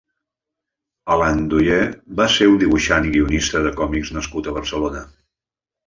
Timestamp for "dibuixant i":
2.65-3.15